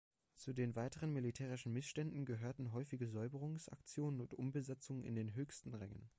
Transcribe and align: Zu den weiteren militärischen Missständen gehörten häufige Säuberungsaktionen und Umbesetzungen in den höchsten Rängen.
Zu 0.33 0.53
den 0.53 0.75
weiteren 0.75 1.13
militärischen 1.13 1.73
Missständen 1.73 2.25
gehörten 2.25 2.71
häufige 2.73 3.05
Säuberungsaktionen 3.07 4.19
und 4.19 4.33
Umbesetzungen 4.33 5.03
in 5.03 5.13
den 5.15 5.35
höchsten 5.35 5.75
Rängen. 5.75 6.09